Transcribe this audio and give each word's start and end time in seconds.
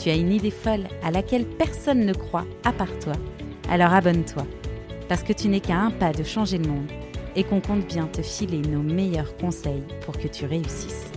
tu 0.00 0.10
as 0.10 0.14
une 0.14 0.32
idée 0.32 0.50
folle 0.50 0.86
à 1.02 1.10
laquelle 1.10 1.44
personne 1.44 2.04
ne 2.04 2.12
croit 2.12 2.46
à 2.64 2.72
part 2.72 2.98
toi, 2.98 3.14
alors 3.70 3.92
abonne-toi, 3.92 4.46
parce 5.08 5.22
que 5.22 5.32
tu 5.32 5.48
n'es 5.48 5.60
qu'à 5.60 5.78
un 5.78 5.90
pas 5.90 6.12
de 6.12 6.22
changer 6.22 6.58
le 6.58 6.68
monde 6.68 6.90
et 7.36 7.44
qu'on 7.44 7.60
compte 7.60 7.86
bien 7.86 8.06
te 8.06 8.22
filer 8.22 8.60
nos 8.60 8.82
meilleurs 8.82 9.36
conseils 9.36 9.84
pour 10.04 10.18
que 10.18 10.28
tu 10.28 10.44
réussisses. 10.44 11.10